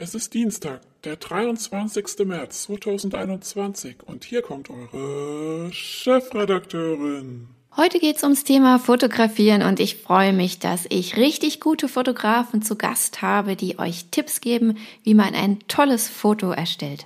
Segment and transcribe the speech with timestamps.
[0.00, 2.24] Es ist Dienstag, der 23.
[2.24, 7.48] März 2021 und hier kommt eure Chefredakteurin.
[7.76, 12.76] Heute geht's ums Thema Fotografieren und ich freue mich, dass ich richtig gute Fotografen zu
[12.76, 17.04] Gast habe, die euch Tipps geben, wie man ein tolles Foto erstellt.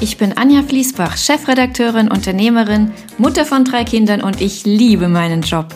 [0.00, 5.66] Ich bin Anja Fließbach, Chefredakteurin, Unternehmerin, Mutter von drei Kindern und ich liebe meinen Job.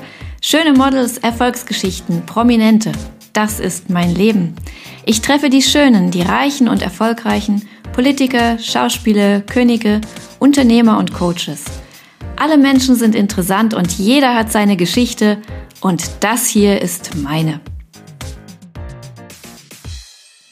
[0.40, 2.92] Schöne Models, Erfolgsgeschichten, Prominente.
[3.36, 4.56] Das ist mein Leben.
[5.04, 10.00] Ich treffe die Schönen, die Reichen und Erfolgreichen, Politiker, Schauspieler, Könige,
[10.38, 11.64] Unternehmer und Coaches.
[12.36, 15.36] Alle Menschen sind interessant und jeder hat seine Geschichte
[15.82, 17.60] und das hier ist meine.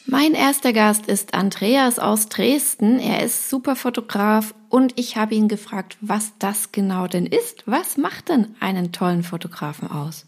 [0.05, 2.99] Mein erster Gast ist Andreas aus Dresden.
[2.99, 7.63] Er ist Superfotograf und ich habe ihn gefragt, was das genau denn ist.
[7.65, 10.27] Was macht denn einen tollen Fotografen aus?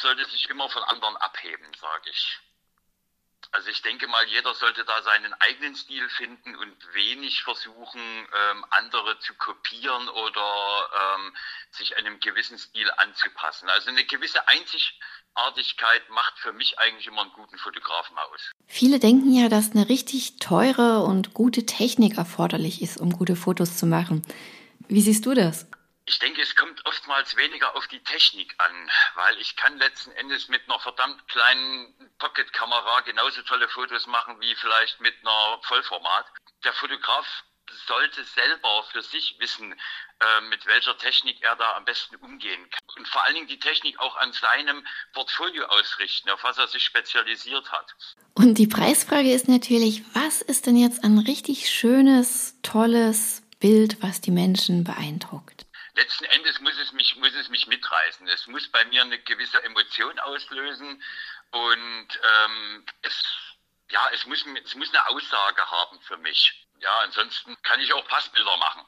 [0.00, 2.38] Sollte sich immer von anderen abheben, sage ich.
[3.52, 8.64] Also ich denke mal, jeder sollte da seinen eigenen Stil finden und wenig versuchen, ähm,
[8.70, 11.34] andere zu kopieren oder ähm,
[11.72, 13.68] sich einem gewissen Stil anzupassen.
[13.68, 18.52] Also eine gewisse Einzigartigkeit macht für mich eigentlich immer einen guten Fotografen aus.
[18.68, 23.76] Viele denken ja, dass eine richtig teure und gute Technik erforderlich ist, um gute Fotos
[23.76, 24.22] zu machen.
[24.86, 25.66] Wie siehst du das?
[26.10, 30.48] Ich denke, es kommt oftmals weniger auf die Technik an, weil ich kann letzten Endes
[30.48, 36.26] mit einer verdammt kleinen Pocket-Kamera genauso tolle Fotos machen wie vielleicht mit einer Vollformat.
[36.64, 37.44] Der Fotograf
[37.86, 42.80] sollte selber für sich wissen, äh, mit welcher Technik er da am besten umgehen kann.
[42.96, 46.82] Und vor allen Dingen die Technik auch an seinem Portfolio ausrichten, auf was er sich
[46.82, 47.94] spezialisiert hat.
[48.34, 54.20] Und die Preisfrage ist natürlich, was ist denn jetzt ein richtig schönes, tolles Bild, was
[54.20, 55.69] die Menschen beeindruckt?
[56.00, 58.26] Letzten Endes muss es mich, muss es mich mitreißen.
[58.28, 61.02] Es muss bei mir eine gewisse Emotion auslösen
[61.50, 63.22] und ähm, es,
[63.90, 66.66] ja, es muss, es muss eine Aussage haben für mich.
[66.78, 68.86] Ja, ansonsten kann ich auch Passbilder machen.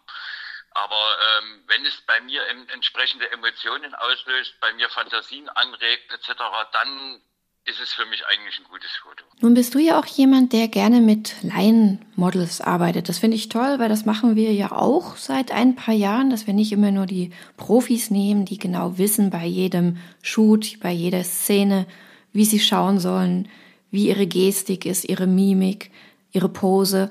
[0.71, 6.33] Aber ähm, wenn es bei mir entsprechende Emotionen auslöst, bei mir Fantasien anregt etc.,
[6.73, 7.23] dann
[7.65, 9.25] ist es für mich eigentlich ein gutes Foto.
[9.41, 13.09] Nun bist du ja auch jemand, der gerne mit Laienmodels arbeitet.
[13.09, 16.47] Das finde ich toll, weil das machen wir ja auch seit ein paar Jahren, dass
[16.47, 21.23] wir nicht immer nur die Profis nehmen, die genau wissen bei jedem Shoot, bei jeder
[21.23, 21.87] Szene,
[22.33, 23.49] wie sie schauen sollen,
[23.93, 25.93] wie ihre Gestik ist, ihre Mimik,
[26.33, 27.11] ihre Pose.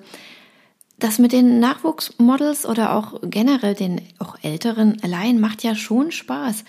[1.00, 6.66] Das mit den Nachwuchsmodels oder auch generell den auch älteren Laien macht ja schon Spaß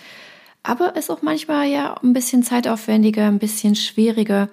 [0.63, 4.49] aber ist auch manchmal ja ein bisschen zeitaufwendiger, ein bisschen schwieriger.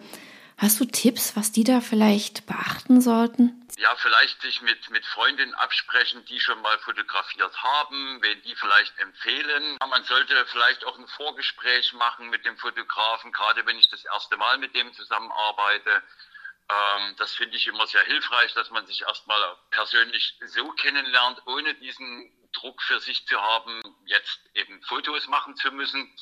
[0.58, 3.66] Hast du Tipps, was die da vielleicht beachten sollten?
[3.78, 8.98] Ja, vielleicht sich mit, mit Freundinnen absprechen, die schon mal fotografiert haben, wen die vielleicht
[8.98, 9.78] empfehlen.
[9.88, 14.36] Man sollte vielleicht auch ein Vorgespräch machen mit dem Fotografen, gerade wenn ich das erste
[14.36, 16.02] Mal mit dem zusammenarbeite.
[16.68, 19.40] Ähm, das finde ich immer sehr hilfreich, dass man sich erstmal
[19.70, 25.70] persönlich so kennenlernt, ohne diesen Druck für sich zu haben, jetzt eben Fotos machen zu
[25.72, 26.14] müssen.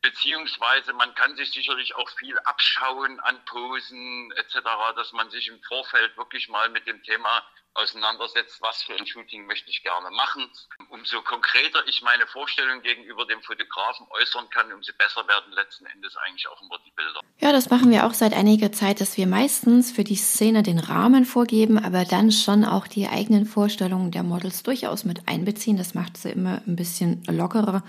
[0.00, 4.58] Beziehungsweise man kann sich sicherlich auch viel abschauen an Posen etc.,
[4.96, 9.46] dass man sich im Vorfeld wirklich mal mit dem Thema auseinandersetzt, was für ein Shooting
[9.46, 10.50] möchte ich gerne machen.
[10.90, 16.16] Umso konkreter ich meine Vorstellung gegenüber dem Fotografen äußern kann, umso besser werden letzten Endes
[16.16, 17.20] eigentlich auch immer die Bilder.
[17.40, 20.78] Ja, das machen wir auch seit einiger Zeit, dass wir meistens für die Szene den
[20.78, 25.76] Rahmen vorgeben, aber dann schon auch die eigenen Vorstellungen der Models durchaus mit einbeziehen.
[25.76, 27.82] Das macht sie immer ein bisschen lockerer.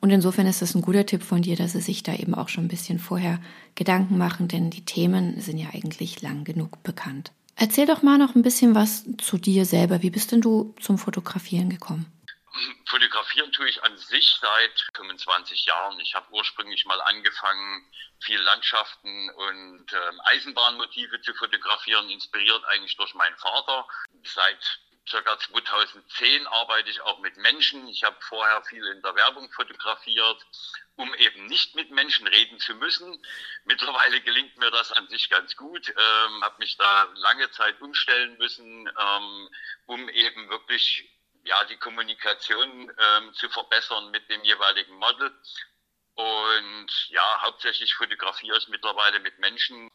[0.00, 2.50] Und insofern ist das ein guter Tipp von dir, dass sie sich da eben auch
[2.50, 3.40] schon ein bisschen vorher
[3.74, 7.32] Gedanken machen, denn die Themen sind ja eigentlich lang genug bekannt.
[7.56, 10.02] Erzähl doch mal noch ein bisschen was zu dir selber.
[10.02, 12.10] Wie bist denn du zum Fotografieren gekommen?
[12.86, 15.98] Fotografieren tue ich an sich seit 25 Jahren.
[16.00, 17.84] Ich habe ursprünglich mal angefangen,
[18.20, 23.86] viel Landschaften und äh, Eisenbahnmotive zu fotografieren, inspiriert eigentlich durch meinen Vater.
[24.22, 27.86] Seit circa 2010 arbeite ich auch mit Menschen.
[27.88, 30.46] Ich habe vorher viel in der Werbung fotografiert,
[30.96, 33.24] um eben nicht mit Menschen reden zu müssen.
[33.64, 35.88] Mittlerweile gelingt mir das an sich ganz gut.
[35.88, 39.48] Ähm, habe mich da lange Zeit umstellen müssen, ähm,
[39.86, 41.10] um eben wirklich
[41.44, 45.32] ja die Kommunikation ähm, zu verbessern mit dem jeweiligen Model.
[46.14, 49.90] Und ja, hauptsächlich fotografiere ich mittlerweile mit Menschen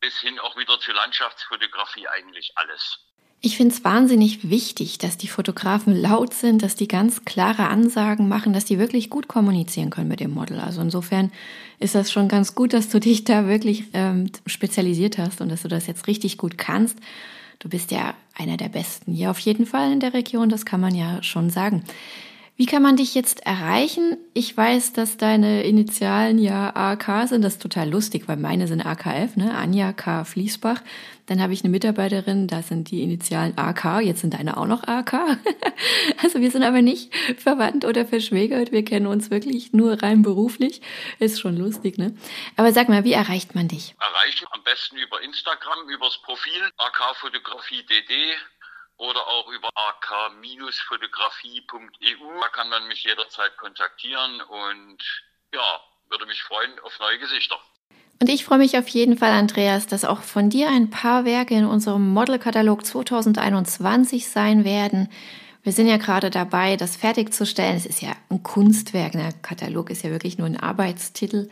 [0.00, 2.98] bis hin auch wieder zur Landschaftsfotografie eigentlich alles.
[3.44, 8.28] Ich finde es wahnsinnig wichtig, dass die Fotografen laut sind, dass die ganz klare Ansagen
[8.28, 10.60] machen, dass die wirklich gut kommunizieren können mit dem Model.
[10.60, 11.32] Also insofern
[11.80, 15.62] ist das schon ganz gut, dass du dich da wirklich ähm, spezialisiert hast und dass
[15.62, 16.96] du das jetzt richtig gut kannst.
[17.58, 20.80] Du bist ja einer der Besten hier auf jeden Fall in der Region, das kann
[20.80, 21.82] man ja schon sagen.
[22.56, 24.18] Wie kann man dich jetzt erreichen?
[24.34, 27.42] Ich weiß, dass deine Initialen ja AK sind.
[27.42, 29.54] Das ist total lustig, weil meine sind AKF, ne?
[29.54, 30.24] Anja K.
[30.24, 30.82] Fließbach.
[31.26, 34.02] Dann habe ich eine Mitarbeiterin, da sind die Initialen AK.
[34.02, 35.14] Jetzt sind deine auch noch AK.
[36.22, 38.70] also wir sind aber nicht verwandt oder verschwägert.
[38.70, 40.82] Wir kennen uns wirklich nur rein beruflich.
[41.20, 42.14] Ist schon lustig, ne?
[42.56, 43.94] Aber sag mal, wie erreicht man dich?
[43.98, 48.12] Erreichen am besten über Instagram, übers Profil AK Fotografie DD
[49.02, 52.40] oder auch über ak-fotografie.eu.
[52.40, 55.02] Da kann man mich jederzeit kontaktieren und
[55.52, 57.56] ja, würde mich freuen auf neue Gesichter.
[58.20, 61.54] Und ich freue mich auf jeden Fall, Andreas, dass auch von dir ein paar Werke
[61.54, 65.08] in unserem Modelkatalog 2021 sein werden.
[65.64, 67.76] Wir sind ja gerade dabei, das fertigzustellen.
[67.76, 69.10] Es ist ja ein Kunstwerk.
[69.12, 71.50] Der Katalog ist ja wirklich nur ein Arbeitstitel.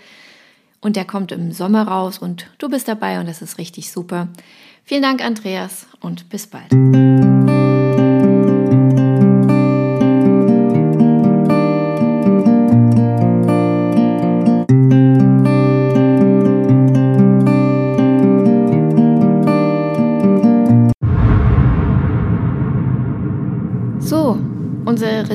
[0.81, 4.29] Und der kommt im Sommer raus und du bist dabei und das ist richtig super.
[4.85, 6.71] Vielen Dank, Andreas, und bis bald.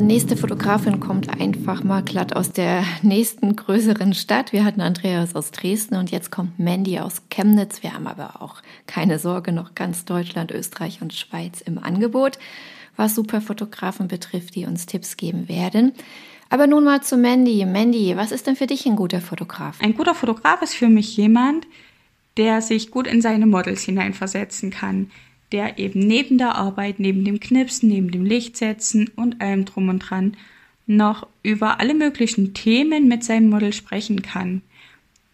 [0.06, 4.54] Nächste Fotografin kommt einfach mal glatt aus der nächsten größeren Stadt.
[4.54, 7.82] Wir hatten Andreas aus Dresden und jetzt kommt Mandy aus Chemnitz.
[7.82, 12.38] Wir haben aber auch keine Sorge, noch ganz Deutschland, Österreich und Schweiz im Angebot,
[12.96, 15.94] was Superfotografen betrifft, die uns Tipps geben werden.
[16.50, 17.66] Aber nun mal zu Mandy.
[17.66, 19.82] Mandy, was ist denn für dich ein guter Fotograf?
[19.82, 21.66] Ein guter Fotograf ist für mich jemand,
[22.38, 25.10] der sich gut in seine Models hineinversetzen kann,
[25.52, 30.00] der eben neben der Arbeit, neben dem Knipsen, neben dem Lichtsetzen und allem drum und
[30.00, 30.36] dran
[30.88, 34.62] noch über alle möglichen Themen mit seinem Model sprechen kann.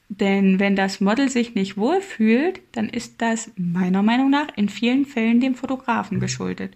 [0.10, 5.06] Denn wenn das Model sich nicht wohlfühlt, dann ist das meiner Meinung nach in vielen
[5.06, 6.76] Fällen dem Fotografen geschuldet.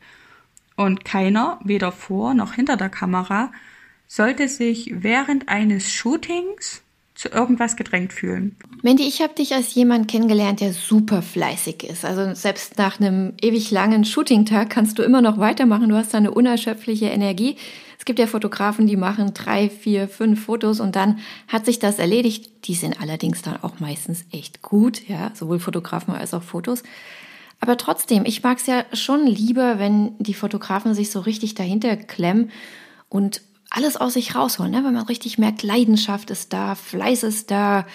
[0.78, 3.52] Und keiner, weder vor noch hinter der Kamera,
[4.08, 6.82] sollte sich während eines Shootings
[7.16, 8.58] zu irgendwas gedrängt fühlen.
[8.84, 12.04] Mandy, ich habe dich als jemand kennengelernt, der super fleißig ist.
[12.04, 15.88] Also selbst nach einem ewig langen Shooting-Tag kannst du immer noch weitermachen.
[15.90, 17.56] Du hast da eine unerschöpfliche Energie.
[17.98, 22.00] Es gibt ja Fotografen, die machen drei, vier, fünf Fotos und dann hat sich das
[22.00, 22.68] erledigt.
[22.68, 26.84] Die sind allerdings dann auch meistens echt gut, ja, sowohl Fotografen als auch Fotos.
[27.62, 31.96] Aber trotzdem, ich mag es ja schon lieber, wenn die Fotografen sich so richtig dahinter
[31.96, 32.52] klemmen
[33.08, 34.84] und alles aus sich rausholen, ne?
[34.84, 37.86] wenn man richtig merkt, Leidenschaft ist da, Fleiß ist da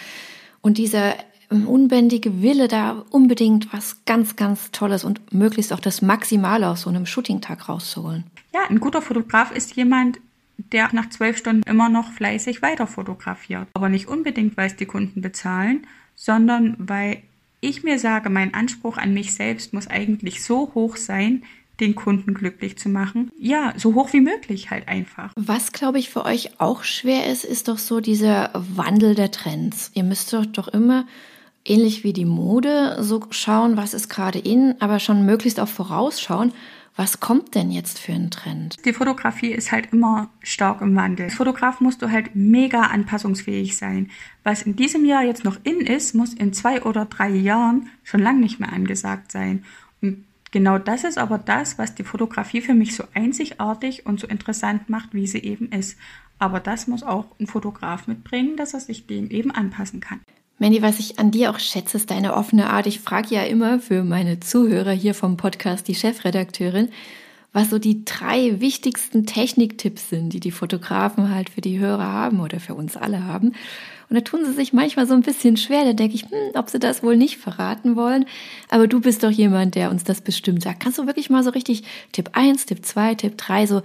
[0.60, 1.14] und dieser
[1.50, 6.82] ähm, unbändige Wille, da unbedingt was ganz, ganz Tolles und möglichst auch das Maximale aus
[6.82, 8.24] so einem Shooting-Tag rauszuholen.
[8.54, 10.18] Ja, ein guter Fotograf ist jemand,
[10.72, 13.68] der nach zwölf Stunden immer noch fleißig weiter fotografiert.
[13.74, 17.22] Aber nicht unbedingt, weil es die Kunden bezahlen, sondern weil
[17.60, 21.42] ich mir sage, mein Anspruch an mich selbst muss eigentlich so hoch sein,
[21.80, 23.30] den Kunden glücklich zu machen.
[23.38, 25.32] Ja, so hoch wie möglich halt einfach.
[25.36, 29.90] Was, glaube ich, für euch auch schwer ist, ist doch so dieser Wandel der Trends.
[29.94, 31.06] Ihr müsst doch, doch immer
[31.64, 36.52] ähnlich wie die Mode so schauen, was ist gerade in, aber schon möglichst auch vorausschauen,
[36.96, 38.76] was kommt denn jetzt für ein Trend?
[38.84, 41.26] Die Fotografie ist halt immer stark im Wandel.
[41.26, 44.10] Als Fotograf musst du halt mega anpassungsfähig sein.
[44.42, 48.20] Was in diesem Jahr jetzt noch in ist, muss in zwei oder drei Jahren schon
[48.20, 49.64] lang nicht mehr angesagt sein.
[50.50, 54.88] Genau das ist aber das, was die Fotografie für mich so einzigartig und so interessant
[54.88, 55.96] macht, wie sie eben ist.
[56.38, 60.20] Aber das muss auch ein Fotograf mitbringen, dass er sich dem eben anpassen kann.
[60.58, 62.86] Mandy, was ich an dir auch schätze, ist deine offene Art.
[62.86, 66.88] Ich frage ja immer für meine Zuhörer hier vom Podcast, die Chefredakteurin,
[67.52, 72.40] was so die drei wichtigsten Techniktipps sind, die die Fotografen halt für die Hörer haben
[72.40, 73.52] oder für uns alle haben.
[74.10, 75.84] Und da tun sie sich manchmal so ein bisschen schwer.
[75.84, 78.26] Da denke ich, hm, ob sie das wohl nicht verraten wollen.
[78.68, 80.80] Aber du bist doch jemand, der uns das bestimmt sagt.
[80.80, 83.82] Kannst du wirklich mal so richtig Tipp 1, Tipp 2, Tipp 3, so,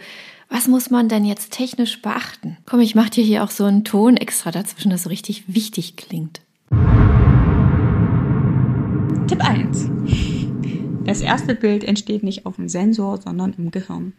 [0.50, 2.58] was muss man denn jetzt technisch beachten?
[2.66, 5.96] Komm, ich mach dir hier auch so einen Ton extra dazwischen, das so richtig wichtig
[5.96, 6.42] klingt.
[9.28, 9.90] Tipp 1.
[11.04, 14.14] Das erste Bild entsteht nicht auf dem Sensor, sondern im Gehirn.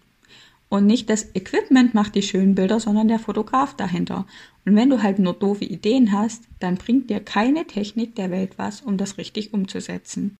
[0.68, 4.26] Und nicht das Equipment macht die schönen Bilder, sondern der Fotograf dahinter.
[4.64, 8.54] Und wenn du halt nur doofe Ideen hast, dann bringt dir keine Technik der Welt
[8.56, 10.36] was, um das richtig umzusetzen.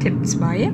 [0.00, 0.72] Tipp 2.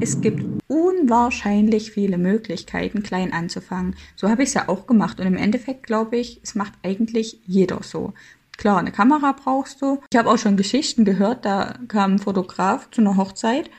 [0.00, 3.94] Es gibt unwahrscheinlich viele Möglichkeiten, klein anzufangen.
[4.16, 5.20] So habe ich es ja auch gemacht.
[5.20, 8.12] Und im Endeffekt glaube ich, es macht eigentlich jeder so.
[8.56, 10.00] Klar, eine Kamera brauchst du.
[10.10, 13.70] Ich habe auch schon Geschichten gehört, da kam ein Fotograf zu einer Hochzeit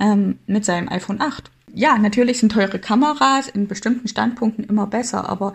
[0.00, 1.50] ähm, mit seinem iPhone 8.
[1.72, 5.54] Ja, natürlich sind teure Kameras in bestimmten Standpunkten immer besser, aber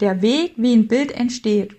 [0.00, 1.76] der Weg, wie ein Bild entsteht,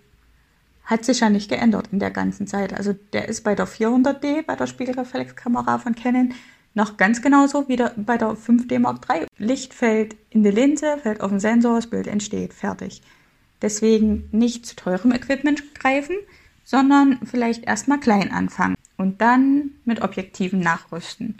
[0.83, 2.73] hat sich ja nicht geändert in der ganzen Zeit.
[2.73, 6.33] Also der ist bei der 400D, bei der Spiegelreflexkamera von Canon,
[6.73, 9.25] noch ganz genauso wie der, bei der 5D Mark III.
[9.37, 13.01] Licht fällt in die Linse, fällt auf den Sensor, das Bild entsteht, fertig.
[13.61, 16.15] Deswegen nicht zu teurem Equipment greifen,
[16.63, 21.37] sondern vielleicht erstmal klein anfangen und dann mit Objektiven nachrüsten.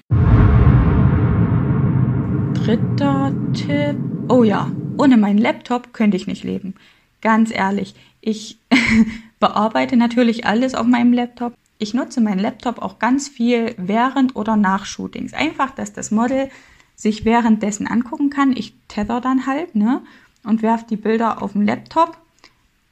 [2.64, 3.98] Dritter Tipp.
[4.30, 6.76] Oh ja, ohne meinen Laptop könnte ich nicht leben.
[7.20, 8.60] Ganz ehrlich, ich
[9.40, 11.56] bearbeite natürlich alles auf meinem Laptop.
[11.80, 15.34] Ich nutze meinen Laptop auch ganz viel während oder nach Shootings.
[15.34, 16.50] Einfach, dass das Model
[16.96, 18.56] sich währenddessen angucken kann.
[18.56, 20.04] Ich tether dann halt, ne?
[20.44, 22.16] Und werfe die Bilder auf den Laptop,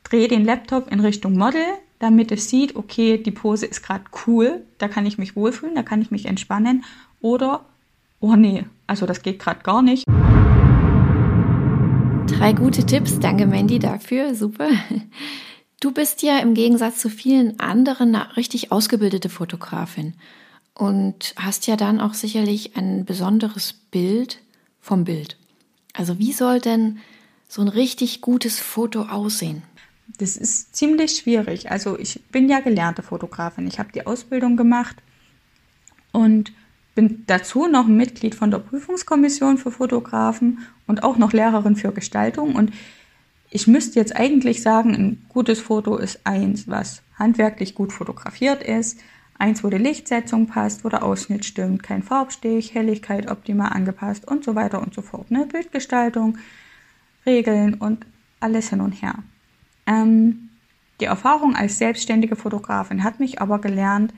[0.03, 1.61] drehe den Laptop in Richtung Model,
[1.99, 5.83] damit es sieht, okay, die Pose ist gerade cool, da kann ich mich wohlfühlen, da
[5.83, 6.83] kann ich mich entspannen.
[7.21, 7.65] Oder,
[8.19, 10.05] oh nee, also das geht gerade gar nicht.
[12.27, 14.69] Drei gute Tipps, danke Mandy dafür, super.
[15.79, 20.15] Du bist ja im Gegensatz zu vielen anderen eine richtig ausgebildete Fotografin
[20.73, 24.39] und hast ja dann auch sicherlich ein besonderes Bild
[24.81, 25.37] vom Bild.
[25.93, 26.99] Also wie soll denn
[27.47, 29.63] so ein richtig gutes Foto aussehen?
[30.17, 31.71] Das ist ziemlich schwierig.
[31.71, 33.67] Also ich bin ja gelernte Fotografin.
[33.67, 34.97] Ich habe die Ausbildung gemacht
[36.11, 36.51] und
[36.99, 42.55] bin dazu noch Mitglied von der Prüfungskommission für Fotografen und auch noch Lehrerin für Gestaltung.
[42.55, 42.73] Und
[43.49, 48.99] ich müsste jetzt eigentlich sagen, ein gutes Foto ist eins, was handwerklich gut fotografiert ist,
[49.37, 54.43] eins, wo die Lichtsetzung passt, wo der Ausschnitt stimmt, kein Farbstich, Helligkeit optimal angepasst und
[54.43, 55.31] so weiter und so fort.
[55.31, 55.47] Ne?
[55.49, 56.37] Bildgestaltung,
[57.25, 58.05] Regeln und
[58.41, 59.15] alles hin und her.
[59.87, 60.49] Ähm,
[60.99, 64.13] die Erfahrung als selbstständige Fotografin hat mich aber gelernt,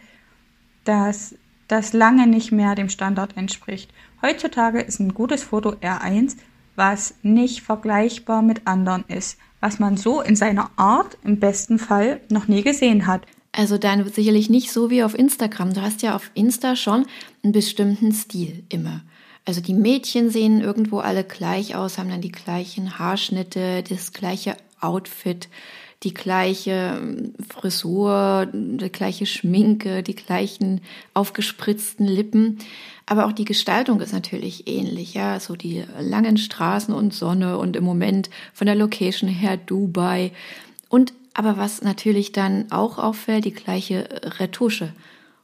[0.84, 1.36] dass
[1.72, 3.92] das lange nicht mehr dem Standard entspricht.
[4.22, 6.38] Heutzutage ist ein gutes Foto R1,
[6.76, 12.22] was nicht vergleichbar mit anderen ist, was man so in seiner Art im besten Fall
[12.30, 13.26] noch nie gesehen hat.
[13.54, 15.74] Also dann sicherlich nicht so wie auf Instagram.
[15.74, 17.06] Du hast ja auf Insta schon
[17.44, 19.02] einen bestimmten Stil immer.
[19.46, 24.56] Also die Mädchen sehen irgendwo alle gleich aus, haben dann die gleichen Haarschnitte, das gleiche
[24.80, 25.50] Outfit
[26.04, 30.82] die gleiche ähm, Frisur, die gleiche Schminke, die gleichen
[31.14, 32.58] aufgespritzten Lippen.
[33.06, 35.40] Aber auch die Gestaltung ist natürlich ähnlich, ja.
[35.40, 40.32] So die langen Straßen und Sonne und im Moment von der Location her Dubai.
[40.90, 44.08] Und aber was natürlich dann auch auffällt, die gleiche
[44.40, 44.94] Retusche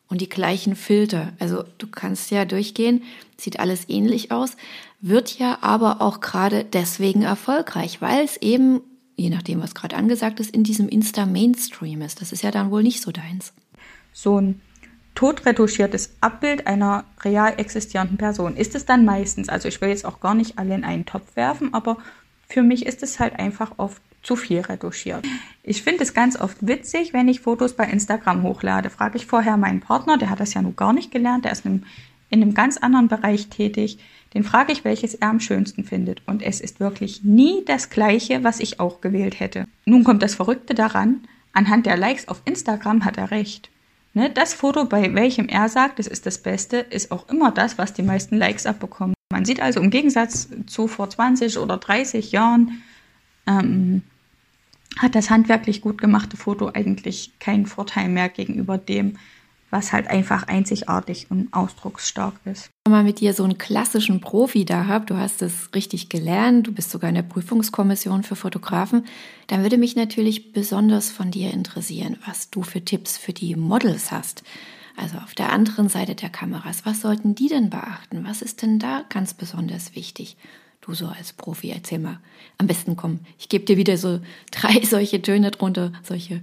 [0.09, 1.33] und die gleichen Filter.
[1.39, 3.03] Also du kannst ja durchgehen,
[3.37, 4.57] sieht alles ähnlich aus,
[4.99, 8.81] wird ja aber auch gerade deswegen erfolgreich, weil es eben
[9.17, 12.21] je nachdem, was gerade angesagt ist, in diesem Insta-Mainstream ist.
[12.21, 13.51] Das ist ja dann wohl nicht so deins.
[14.13, 14.61] So ein
[15.15, 19.49] totretuschiertes Abbild einer real existierenden Person ist es dann meistens.
[19.49, 21.97] Also ich will jetzt auch gar nicht alle in einen Topf werfen, aber
[22.47, 25.25] für mich ist es halt einfach oft zu viel retuschiert.
[25.63, 28.91] Ich finde es ganz oft witzig, wenn ich Fotos bei Instagram hochlade.
[28.91, 31.65] Frage ich vorher meinen Partner, der hat das ja nun gar nicht gelernt, der ist
[31.65, 31.83] in einem,
[32.29, 33.97] in einem ganz anderen Bereich tätig.
[34.33, 36.21] Den frage ich, welches er am schönsten findet.
[36.25, 39.67] Und es ist wirklich nie das gleiche, was ich auch gewählt hätte.
[39.85, 41.21] Nun kommt das Verrückte daran,
[41.53, 43.69] anhand der Likes auf Instagram hat er recht.
[44.13, 47.77] Ne, das Foto, bei welchem er sagt, es ist das Beste, ist auch immer das,
[47.77, 49.13] was die meisten Likes abbekommen.
[49.31, 52.81] Man sieht also im Gegensatz zu vor 20 oder 30 Jahren,
[53.45, 54.01] ähm,
[54.97, 59.17] hat das handwerklich gut gemachte Foto eigentlich keinen Vorteil mehr gegenüber dem,
[59.69, 62.69] was halt einfach einzigartig und ausdrucksstark ist.
[62.85, 66.67] Wenn man mit dir so einen klassischen Profi da habt, du hast es richtig gelernt,
[66.67, 69.05] du bist sogar in der Prüfungskommission für Fotografen,
[69.47, 74.11] dann würde mich natürlich besonders von dir interessieren, was du für Tipps für die Models
[74.11, 74.43] hast.
[74.95, 78.25] Also auf der anderen Seite der Kameras, was sollten die denn beachten?
[78.25, 80.37] Was ist denn da ganz besonders wichtig?
[80.81, 82.19] Du so als Profi, erzähl mal.
[82.57, 84.21] Am besten komm, ich gebe dir wieder so
[84.51, 86.41] drei solche Töne drunter, solche.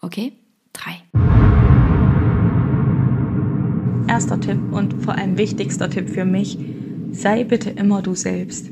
[0.00, 0.32] Okay,
[0.74, 1.02] drei
[4.14, 6.56] erster Tipp und vor allem wichtigster Tipp für mich,
[7.10, 8.68] sei bitte immer du selbst.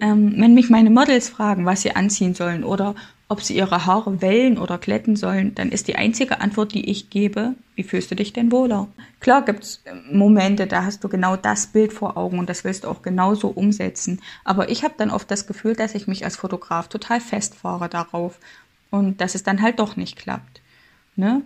[0.00, 2.94] Ähm, wenn mich meine Models fragen, was sie anziehen sollen oder
[3.28, 7.10] ob sie ihre Haare wellen oder glätten sollen, dann ist die einzige Antwort, die ich
[7.10, 8.88] gebe, wie fühlst du dich denn wohler?
[9.20, 12.84] Klar gibt's äh, Momente, da hast du genau das Bild vor Augen und das willst
[12.84, 14.22] du auch genauso umsetzen.
[14.42, 18.38] Aber ich habe dann oft das Gefühl, dass ich mich als Fotograf total festfahre darauf
[18.90, 20.62] und dass es dann halt doch nicht klappt.
[21.14, 21.42] Ne?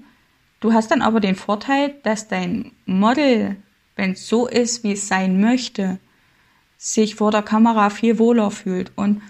[0.60, 3.56] Du hast dann aber den Vorteil, dass dein Model,
[3.96, 5.98] wenn es so ist, wie es sein möchte,
[6.76, 8.92] sich vor der Kamera viel wohler fühlt.
[8.94, 9.22] Und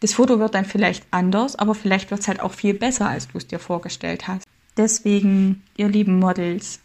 [0.00, 3.28] das Foto wird dann vielleicht anders, aber vielleicht wird es halt auch viel besser, als
[3.28, 4.44] du es dir vorgestellt hast.
[4.76, 6.80] Deswegen, ihr lieben Models,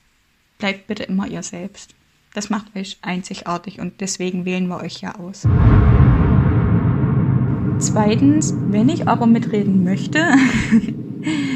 [0.60, 1.94] bleibt bitte immer ihr selbst.
[2.34, 5.46] Das macht euch einzigartig und deswegen wählen wir euch ja aus.
[7.80, 10.20] Zweitens, wenn ich aber mitreden möchte,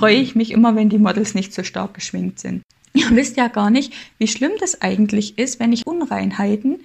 [0.00, 2.62] freue ich mich immer, wenn die Models nicht so stark geschminkt sind.
[2.94, 6.80] Ihr wisst ja gar nicht, wie schlimm das eigentlich ist, wenn ich Unreinheiten,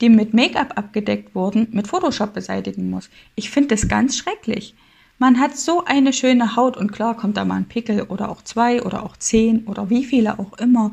[0.00, 3.10] die mit Make-up abgedeckt wurden, mit Photoshop beseitigen muss.
[3.34, 4.74] Ich finde das ganz schrecklich.
[5.18, 8.42] Man hat so eine schöne Haut und klar kommt da mal ein Pickel oder auch
[8.42, 10.92] zwei oder auch zehn oder wie viele auch immer.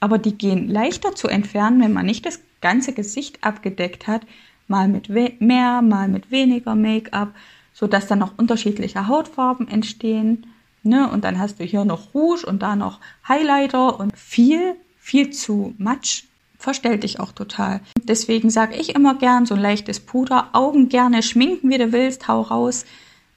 [0.00, 4.26] Aber die gehen leichter zu entfernen, wenn man nicht das ganze Gesicht abgedeckt hat,
[4.68, 7.34] mal mit mehr, mal mit weniger Make-up,
[7.72, 10.46] sodass dann noch unterschiedliche Hautfarben entstehen.
[10.84, 11.10] Ne?
[11.10, 15.74] Und dann hast du hier noch Rouge und da noch Highlighter und viel, viel zu
[15.78, 16.24] Matsch
[16.58, 17.80] verstellt dich auch total.
[18.02, 22.26] Deswegen sage ich immer gern so ein leichtes Puder, Augen gerne schminken, wie du willst,
[22.26, 22.86] hau raus,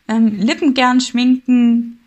[0.08, 2.00] ähm, Lippen gern schminken,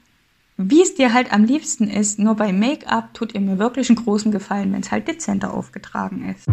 [0.56, 2.18] wie es dir halt am liebsten ist.
[2.18, 6.34] Nur bei Make-up tut ihr mir wirklich einen großen Gefallen, wenn es halt dezenter aufgetragen
[6.34, 6.46] ist.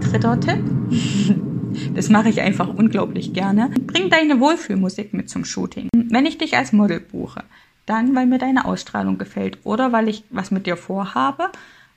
[0.00, 1.46] Dritter Tipp.
[1.94, 3.70] Das mache ich einfach unglaublich gerne.
[3.86, 5.88] Bring deine Wohlfühlmusik mit zum Shooting.
[5.94, 7.44] Wenn ich dich als Model buche,
[7.86, 11.50] dann weil mir deine Ausstrahlung gefällt oder weil ich was mit dir vorhabe,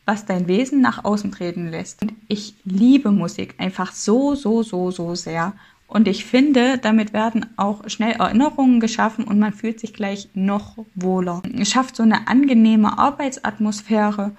[0.05, 2.01] was dein Wesen nach außen treten lässt.
[2.01, 5.53] Und ich liebe Musik einfach so, so, so, so sehr.
[5.87, 10.77] Und ich finde, damit werden auch schnell Erinnerungen geschaffen und man fühlt sich gleich noch
[10.93, 11.41] wohler.
[11.57, 14.31] Es schafft so eine angenehme Arbeitsatmosphäre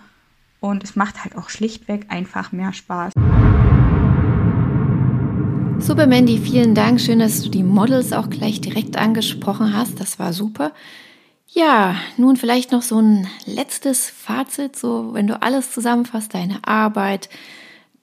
[0.60, 3.12] und es macht halt auch schlichtweg einfach mehr Spaß.
[5.90, 7.00] Super, Mandy, vielen Dank.
[7.00, 9.98] Schön, dass du die Models auch gleich direkt angesprochen hast.
[9.98, 10.70] Das war super.
[11.48, 17.28] Ja, nun vielleicht noch so ein letztes Fazit, so wenn du alles zusammenfasst, deine Arbeit,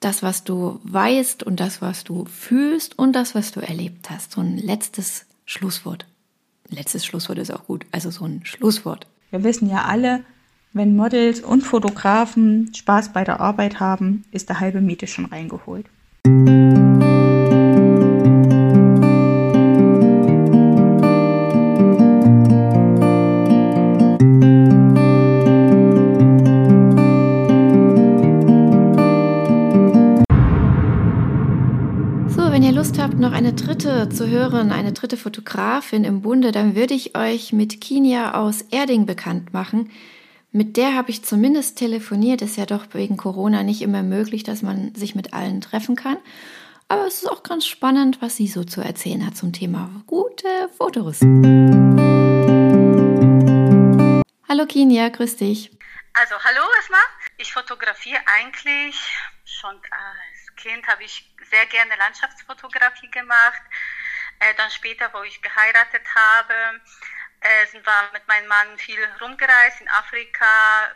[0.00, 4.32] das, was du weißt und das, was du fühlst und das, was du erlebt hast.
[4.32, 6.04] So ein letztes Schlusswort.
[6.68, 7.86] Letztes Schlusswort ist auch gut.
[7.90, 9.06] Also so ein Schlusswort.
[9.30, 10.24] Wir wissen ja alle,
[10.74, 15.86] wenn Models und Fotografen Spaß bei der Arbeit haben, ist der halbe Miete schon reingeholt.
[32.72, 37.80] Noch eine dritte zu hören, eine dritte Fotografin im Bunde, dann würde ich euch mit
[37.80, 39.90] Kinia aus Erding bekannt machen.
[40.52, 42.42] Mit der habe ich zumindest telefoniert.
[42.42, 46.18] Ist ja doch wegen Corona nicht immer möglich, dass man sich mit allen treffen kann.
[46.88, 50.48] Aber es ist auch ganz spannend, was sie so zu erzählen hat zum Thema gute
[50.76, 51.20] Fotos.
[54.48, 55.70] Hallo Kinia, grüß dich.
[56.12, 57.00] Also hallo erstmal.
[57.38, 58.96] Ich fotografiere eigentlich
[59.44, 63.62] schon als Kind habe ich sehr gerne Landschaftsfotografie gemacht.
[64.40, 66.80] Äh, dann später, wo ich geheiratet habe,
[67.40, 70.46] äh, sind wir mit meinem Mann viel rumgereist in Afrika,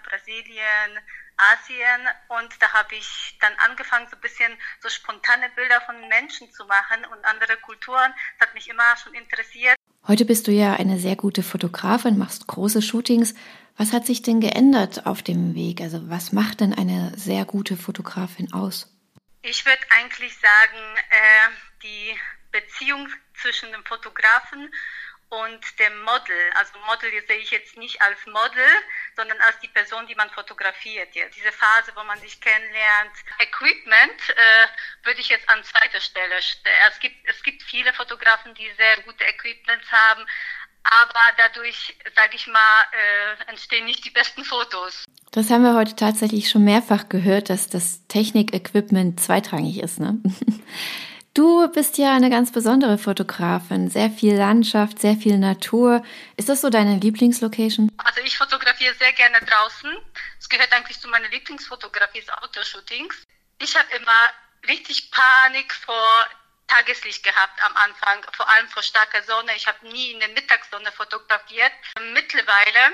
[0.09, 0.99] Brasilien,
[1.37, 6.51] Asien und da habe ich dann angefangen, so ein bisschen so spontane Bilder von Menschen
[6.53, 8.13] zu machen und andere Kulturen.
[8.39, 9.77] Das hat mich immer schon interessiert.
[10.07, 13.35] Heute bist du ja eine sehr gute Fotografin, machst große Shootings.
[13.77, 15.81] Was hat sich denn geändert auf dem Weg?
[15.81, 18.93] Also was macht denn eine sehr gute Fotografin aus?
[19.43, 21.49] Ich würde eigentlich sagen, äh,
[21.83, 22.21] die
[22.53, 24.73] Beziehung zwischen dem Fotografen
[25.31, 26.51] und dem Model.
[26.55, 28.69] Also Model sehe ich jetzt nicht als Model,
[29.17, 31.15] sondern als die Person, die man fotografiert.
[31.15, 31.37] Jetzt.
[31.37, 33.13] Diese Phase, wo man sich kennenlernt.
[33.39, 34.67] Equipment äh,
[35.05, 36.77] würde ich jetzt an zweiter Stelle stellen.
[36.89, 40.25] Es gibt, es gibt viele Fotografen, die sehr gute Equipments haben,
[40.85, 45.05] aber dadurch, sage ich mal, äh, entstehen nicht die besten Fotos.
[45.31, 50.01] Das haben wir heute tatsächlich schon mehrfach gehört, dass das Technik-Equipment zweitrangig ist.
[50.01, 50.19] Ne?
[51.35, 53.89] Du bist ja eine ganz besondere Fotografin.
[53.89, 56.05] Sehr viel Landschaft, sehr viel Natur.
[56.37, 57.91] Ist das so deine Lieblingslocation?
[57.97, 59.97] Also ich fotografiere sehr gerne draußen.
[60.39, 63.25] Es gehört eigentlich zu meiner Lieblingsfotografie, ist Outdoor-Shootings.
[63.61, 66.27] Ich habe immer richtig Panik vor
[66.69, 69.55] Tageslicht gehabt am Anfang, vor allem vor starker Sonne.
[69.57, 71.73] Ich habe nie in der Mittagssonne fotografiert.
[72.13, 72.93] Mittlerweile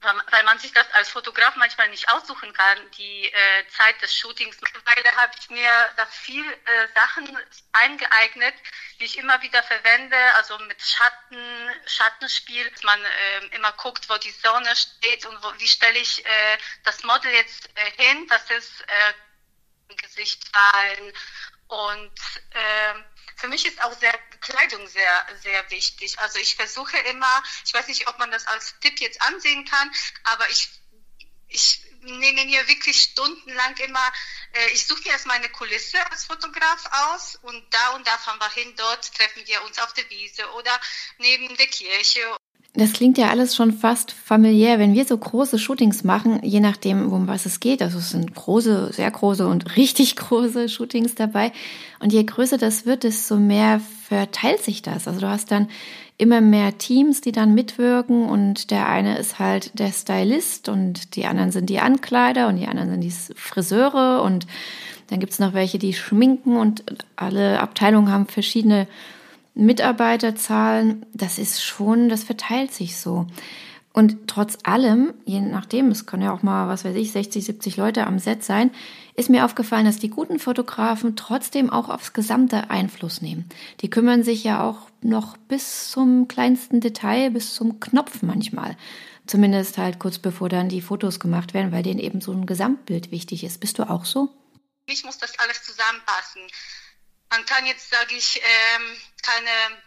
[0.00, 4.60] weil man sich das als Fotograf manchmal nicht aussuchen kann, die äh, Zeit des Shootings.
[4.60, 7.38] Mittlerweile habe ich mir da viel äh, Sachen
[7.72, 8.54] eingeeignet,
[9.00, 14.16] die ich immer wieder verwende, also mit Schatten, Schattenspiel, dass man äh, immer guckt, wo
[14.18, 18.48] die Sonne steht und wo, wie stelle ich äh, das Model jetzt äh, hin, dass
[18.50, 21.12] es äh, Gesicht fallen
[21.68, 22.12] und
[22.50, 22.94] äh,
[23.36, 26.18] für mich ist auch sehr Kleidung sehr, sehr wichtig.
[26.18, 29.90] Also ich versuche immer, ich weiß nicht, ob man das als Tipp jetzt ansehen kann,
[30.24, 30.68] aber ich,
[31.48, 34.12] ich nehme mir wirklich stundenlang immer,
[34.52, 38.38] äh, ich suche mir erstmal eine Kulisse als Fotograf aus und da und da fahren
[38.38, 40.80] wir hin, dort treffen wir uns auf der Wiese oder
[41.18, 42.36] neben der Kirche
[42.76, 44.78] das klingt ja alles schon fast familiär.
[44.78, 48.34] Wenn wir so große Shootings machen, je nachdem, um was es geht, also es sind
[48.34, 51.52] große, sehr große und richtig große Shootings dabei.
[52.00, 55.08] Und je größer das wird, desto mehr verteilt sich das.
[55.08, 55.68] Also du hast dann
[56.18, 61.26] immer mehr Teams, die dann mitwirken und der eine ist halt der Stylist und die
[61.26, 64.46] anderen sind die Ankleider und die anderen sind die Friseure und
[65.08, 66.84] dann gibt's noch welche, die schminken und
[67.16, 68.86] alle Abteilungen haben verschiedene
[69.56, 71.04] Mitarbeiterzahlen.
[71.12, 73.26] Das ist schon, das verteilt sich so.
[73.92, 77.78] Und trotz allem, je nachdem, es können ja auch mal, was weiß ich, 60, 70
[77.78, 78.70] Leute am Set sein,
[79.14, 83.48] ist mir aufgefallen, dass die guten Fotografen trotzdem auch aufs Gesamte Einfluss nehmen.
[83.80, 88.76] Die kümmern sich ja auch noch bis zum kleinsten Detail, bis zum Knopf manchmal.
[89.26, 93.10] Zumindest halt kurz bevor dann die Fotos gemacht werden, weil denen eben so ein Gesamtbild
[93.10, 93.60] wichtig ist.
[93.60, 94.28] Bist du auch so?
[94.84, 96.42] Ich muss das alles zusammenpassen.
[97.30, 99.82] Man kann jetzt, sage ich, ähm, keine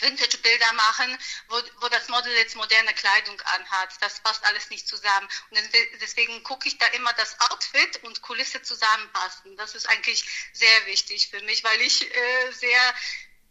[0.00, 3.90] Vintage-Bilder machen, wo, wo das Model jetzt moderne Kleidung anhat.
[4.00, 5.28] Das passt alles nicht zusammen.
[5.50, 5.60] Und
[6.00, 9.56] deswegen gucke ich da immer das Outfit und Kulisse zusammenpassen.
[9.56, 12.94] Das ist eigentlich sehr wichtig für mich, weil ich äh, sehr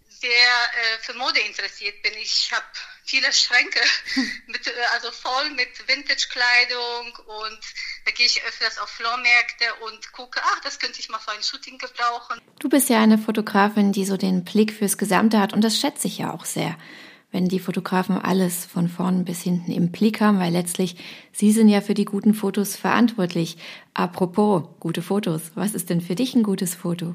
[0.07, 2.13] sehr äh, für Mode interessiert bin.
[2.13, 2.65] Ich habe
[3.05, 3.79] viele Schränke,
[4.47, 7.59] mit, äh, also voll mit Vintage-Kleidung und
[8.05, 11.43] da gehe ich öfters auf Flohmärkte und gucke, ach, das könnte ich mal für ein
[11.43, 12.41] Shooting gebrauchen.
[12.59, 16.07] Du bist ja eine Fotografin, die so den Blick fürs Gesamte hat und das schätze
[16.07, 16.77] ich ja auch sehr
[17.35, 20.95] wenn die Fotografen alles von vorn bis hinten im Blick haben, weil letztlich
[21.33, 23.57] sie sind ja für die guten Fotos verantwortlich.
[23.93, 27.13] Apropos gute Fotos, was ist denn für dich ein gutes Foto?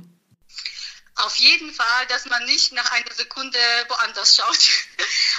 [1.40, 4.59] Jeden Fall, dass man nicht nach einer Sekunde woanders schaut.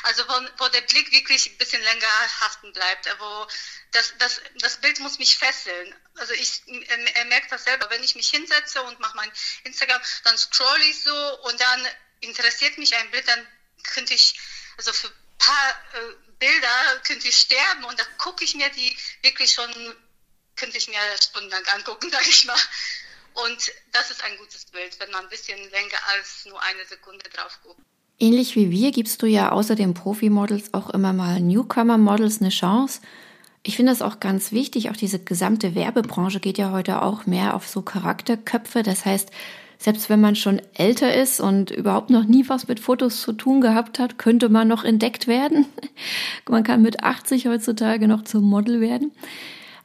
[0.03, 2.07] Also wo, wo der Blick wirklich ein bisschen länger
[2.39, 3.47] haften bleibt, wo
[3.91, 5.95] das, das, das Bild muss mich fesseln.
[6.15, 6.63] Also ich
[7.13, 9.31] er merkt das selber, wenn ich mich hinsetze und mache mein
[9.63, 11.87] Instagram, dann scroll ich so und dann
[12.21, 13.47] interessiert mich ein Bild, dann
[13.83, 14.39] könnte ich,
[14.77, 18.97] also für ein paar äh, Bilder könnte ich sterben und dann gucke ich mir die
[19.21, 19.71] wirklich schon,
[20.55, 22.59] könnte ich mir stundenlang angucken, sage ich mal.
[23.33, 27.23] Und das ist ein gutes Bild, wenn man ein bisschen länger als nur eine Sekunde
[27.33, 27.79] drauf guckt.
[28.19, 33.01] Ähnlich wie wir gibst du ja außer den Profi-Models auch immer mal Newcomer-Models eine Chance.
[33.63, 34.89] Ich finde das auch ganz wichtig.
[34.89, 38.83] Auch diese gesamte Werbebranche geht ja heute auch mehr auf so Charakterköpfe.
[38.83, 39.31] Das heißt,
[39.81, 43.61] selbst wenn man schon älter ist und überhaupt noch nie was mit Fotos zu tun
[43.61, 45.65] gehabt hat, könnte man noch entdeckt werden.
[46.47, 49.11] Man kann mit 80 heutzutage noch zum Model werden.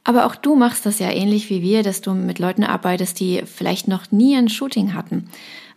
[0.07, 3.43] Aber auch du machst das ja ähnlich wie wir, dass du mit Leuten arbeitest, die
[3.45, 5.29] vielleicht noch nie ein Shooting hatten.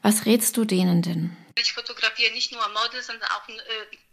[0.03, 1.37] Was rätst du denen denn?
[1.57, 3.57] Ich fotografiere nicht nur Models, sondern auch äh,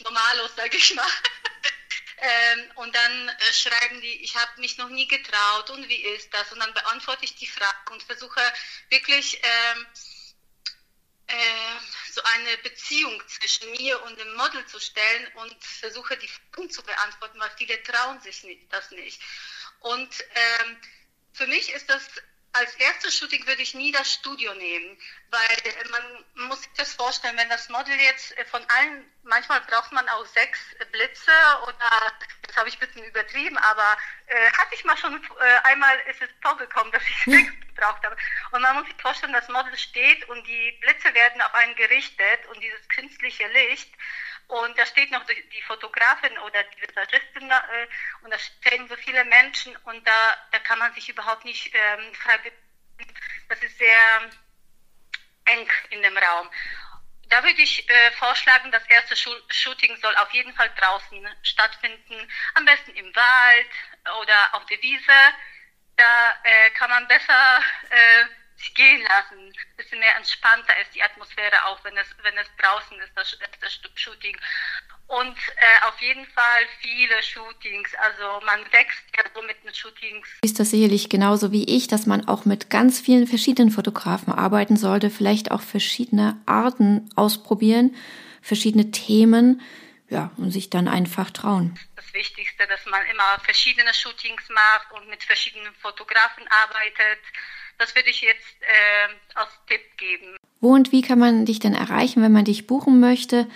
[0.03, 1.06] Normalos, sage ich mal.
[2.17, 6.34] ähm, und dann äh, schreiben die, ich habe mich noch nie getraut und wie ist
[6.34, 6.51] das?
[6.51, 8.41] Und dann beantworte ich die Frage und versuche
[8.89, 9.86] wirklich ähm,
[11.27, 16.71] äh, so eine Beziehung zwischen mir und dem Model zu stellen und versuche die Fragen
[16.71, 19.21] zu beantworten, weil viele trauen sich nicht, das nicht.
[19.81, 20.77] Und ähm,
[21.33, 22.09] für mich ist das
[22.57, 24.97] als erstes Shooting würde ich nie das Studio nehmen,
[25.29, 30.07] weil man muss sich das vorstellen, wenn das Model jetzt von allen, manchmal braucht man
[30.09, 30.59] auch sechs
[30.91, 31.31] Blitze
[31.63, 35.99] oder, das habe ich ein bisschen übertrieben, aber äh, hatte ich mal schon, äh, einmal
[36.09, 38.17] ist es vorgekommen, dass ich sechs gebraucht habe.
[38.51, 42.45] Und man muss sich vorstellen, das Model steht und die Blitze werden auf einen gerichtet
[42.47, 43.93] und dieses künstliche Licht
[44.47, 47.88] und da steht noch die Fotografin oder die Visagistin äh,
[48.21, 52.13] und da stehen so viele Menschen und da, da kann man sich überhaupt nicht ähm,
[52.13, 53.13] frei bewegen.
[53.49, 54.29] Das ist sehr
[55.45, 56.49] eng in dem Raum.
[57.29, 59.15] Da würde ich äh, vorschlagen, das erste
[59.49, 63.71] Shooting soll auf jeden Fall draußen stattfinden, am besten im Wald
[64.21, 65.33] oder auf der Wiese.
[65.97, 67.62] Da äh, kann man besser
[68.58, 72.48] sich gehen lassen, ein bisschen mehr entspannter ist die Atmosphäre auch, wenn es, wenn es
[72.58, 74.36] draußen ist, das, das Shooting.
[75.08, 77.89] Und äh, auf jeden Fall viele Shootings.
[77.96, 80.28] Also man wächst ja so mit den Shootings.
[80.41, 84.76] Ist das sicherlich genauso wie ich, dass man auch mit ganz vielen verschiedenen Fotografen arbeiten
[84.76, 87.96] sollte, vielleicht auch verschiedene Arten ausprobieren,
[88.41, 89.62] verschiedene Themen,
[90.10, 91.78] ja, und sich dann einfach trauen.
[91.96, 97.20] Das Wichtigste, dass man immer verschiedene Shootings macht und mit verschiedenen Fotografen arbeitet
[97.77, 100.37] das würde ich jetzt äh, als Tipp geben.
[100.59, 103.47] Wo und wie kann man dich denn erreichen, wenn man dich buchen möchte?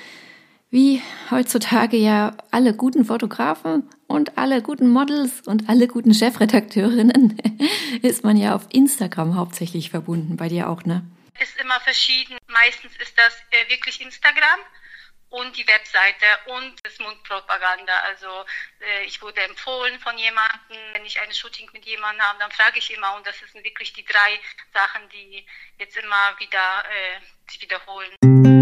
[0.69, 7.37] Wie heutzutage ja alle guten Fotografen und alle guten Models und alle guten Chefredakteurinnen
[8.01, 10.37] ist man ja auf Instagram hauptsächlich verbunden.
[10.37, 11.03] Bei dir auch, ne?
[11.41, 12.37] Ist immer verschieden.
[12.47, 14.59] Meistens ist das äh, wirklich Instagram
[15.31, 17.93] und die Webseite und das Mundpropaganda.
[18.05, 18.27] Also
[18.81, 22.79] äh, ich wurde empfohlen von jemandem, wenn ich ein Shooting mit jemandem habe, dann frage
[22.79, 24.39] ich immer und das sind wirklich die drei
[24.73, 25.45] Sachen, die
[25.77, 28.60] jetzt immer wieder äh, sich wiederholen.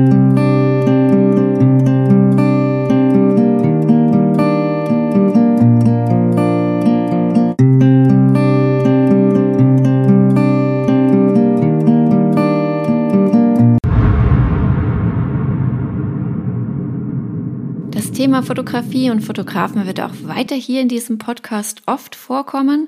[18.50, 22.88] Fotografie und Fotografen wird auch weiter hier in diesem Podcast oft vorkommen.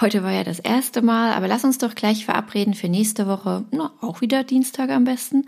[0.00, 3.64] Heute war ja das erste Mal, aber lass uns doch gleich verabreden für nächste Woche,
[3.72, 5.46] na, auch wieder Dienstag am besten,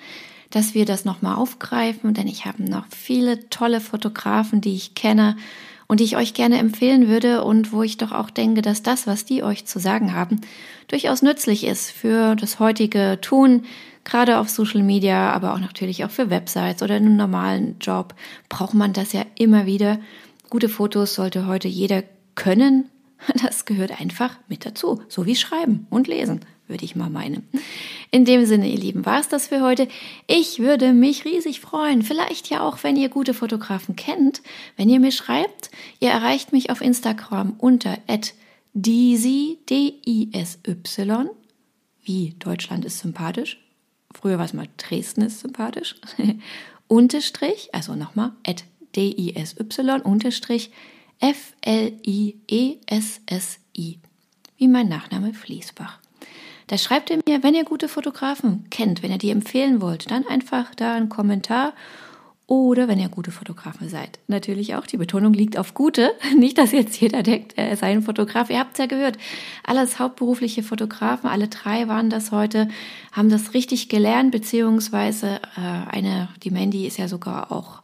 [0.50, 5.36] dass wir das nochmal aufgreifen, denn ich habe noch viele tolle Fotografen, die ich kenne
[5.86, 9.06] und die ich euch gerne empfehlen würde und wo ich doch auch denke, dass das,
[9.06, 10.40] was die euch zu sagen haben,
[10.88, 13.62] durchaus nützlich ist für das heutige Tun,
[14.04, 18.14] gerade auf Social Media, aber auch natürlich auch für Websites oder einen normalen Job
[18.48, 19.98] braucht man das ja immer wieder.
[20.50, 22.02] Gute Fotos sollte heute jeder
[22.34, 22.88] können.
[23.42, 27.48] Das gehört einfach mit dazu, so wie Schreiben und Lesen, würde ich mal meinen.
[28.10, 29.86] In dem Sinne, ihr Lieben, war es das für heute.
[30.26, 34.42] Ich würde mich riesig freuen, vielleicht ja auch, wenn ihr gute Fotografen kennt,
[34.76, 35.70] wenn ihr mir schreibt.
[36.00, 37.96] Ihr erreicht mich auf Instagram unter
[38.74, 41.30] @disy, D-I-S-Y,
[42.02, 43.61] wie Deutschland ist sympathisch,
[44.14, 45.96] früher war es mal Dresden ist sympathisch,
[46.88, 48.64] Unterstrich, also nochmal, at
[48.96, 50.70] D-I-S-Y, Unterstrich,
[51.20, 52.38] F-L-I-E-S-S-I,
[54.58, 55.98] wie mein Nachname Fließbach.
[56.66, 60.26] Da schreibt ihr mir, wenn ihr gute Fotografen kennt, wenn ihr die empfehlen wollt, dann
[60.26, 61.74] einfach da einen Kommentar
[62.46, 64.18] oder wenn ihr gute Fotografen seid.
[64.26, 66.12] Natürlich auch, die Betonung liegt auf gute.
[66.36, 68.50] Nicht, dass jetzt jeder denkt, er sei ein Fotograf.
[68.50, 69.16] Ihr habt es ja gehört.
[69.64, 72.68] Alles hauptberufliche Fotografen, alle drei waren das heute,
[73.12, 77.82] haben das richtig gelernt, beziehungsweise äh, eine, die Mandy ist ja sogar auch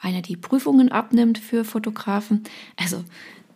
[0.00, 2.44] eine, die Prüfungen abnimmt für Fotografen.
[2.76, 3.04] Also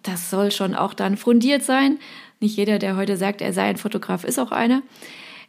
[0.03, 1.99] das soll schon auch dann fundiert sein.
[2.41, 4.83] Nicht jeder, der heute sagt, er sei ein Fotograf, ist auch einer.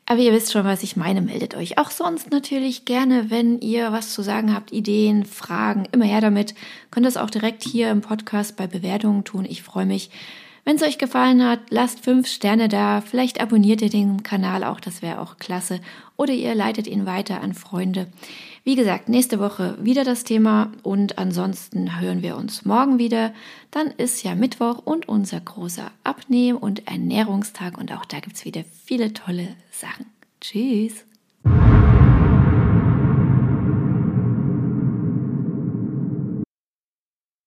[0.07, 1.21] Aber ihr wisst schon, was ich meine.
[1.21, 6.05] Meldet euch auch sonst natürlich gerne, wenn ihr was zu sagen habt, Ideen, Fragen, immer
[6.05, 6.53] her damit.
[6.91, 9.45] Könnt das auch direkt hier im Podcast bei Bewertungen tun.
[9.45, 10.11] Ich freue mich.
[10.65, 13.01] Wenn es euch gefallen hat, lasst fünf Sterne da.
[13.01, 15.79] Vielleicht abonniert ihr den Kanal auch, das wäre auch klasse.
[16.17, 18.07] Oder ihr leitet ihn weiter an Freunde.
[18.63, 23.31] Wie gesagt, nächste Woche wieder das Thema und ansonsten hören wir uns morgen wieder.
[23.69, 28.63] Dann ist ja Mittwoch und unser großer Abnehm- und Ernährungstag und auch da gibt's wieder
[28.85, 30.07] viele tolle Sachen.
[30.41, 31.05] Tschüss!